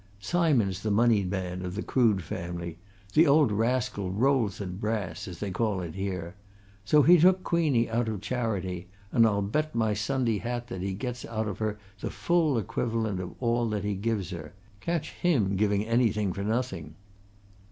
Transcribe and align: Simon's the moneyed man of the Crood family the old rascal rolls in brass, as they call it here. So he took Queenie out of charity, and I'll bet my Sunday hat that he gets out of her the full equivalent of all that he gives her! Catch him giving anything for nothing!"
Simon's 0.19 0.81
the 0.81 0.89
moneyed 0.89 1.29
man 1.29 1.61
of 1.61 1.75
the 1.75 1.83
Crood 1.83 2.23
family 2.23 2.79
the 3.13 3.27
old 3.27 3.51
rascal 3.51 4.09
rolls 4.09 4.59
in 4.59 4.77
brass, 4.77 5.27
as 5.27 5.37
they 5.39 5.51
call 5.51 5.79
it 5.81 5.93
here. 5.93 6.33
So 6.83 7.03
he 7.03 7.19
took 7.19 7.43
Queenie 7.43 7.87
out 7.87 8.09
of 8.09 8.19
charity, 8.19 8.87
and 9.11 9.27
I'll 9.27 9.43
bet 9.43 9.75
my 9.75 9.93
Sunday 9.93 10.39
hat 10.39 10.69
that 10.69 10.81
he 10.81 10.95
gets 10.95 11.23
out 11.25 11.47
of 11.47 11.59
her 11.59 11.77
the 11.99 12.09
full 12.09 12.57
equivalent 12.57 13.19
of 13.19 13.35
all 13.39 13.69
that 13.69 13.83
he 13.83 13.93
gives 13.93 14.31
her! 14.31 14.55
Catch 14.79 15.11
him 15.11 15.55
giving 15.55 15.85
anything 15.85 16.33
for 16.33 16.41
nothing!" 16.43 16.95